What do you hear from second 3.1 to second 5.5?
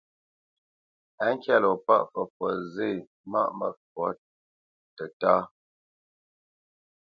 maʼ məfǒt tʉ́ tətá.